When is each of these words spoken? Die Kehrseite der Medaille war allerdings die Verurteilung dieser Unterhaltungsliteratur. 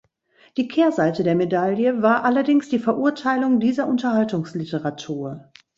Die 0.57 0.67
Kehrseite 0.67 1.21
der 1.21 1.35
Medaille 1.35 2.01
war 2.01 2.23
allerdings 2.25 2.69
die 2.69 2.79
Verurteilung 2.79 3.59
dieser 3.59 3.85
Unterhaltungsliteratur. 3.87 5.51